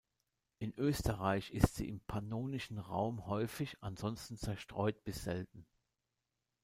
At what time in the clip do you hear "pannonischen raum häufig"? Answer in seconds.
1.99-3.77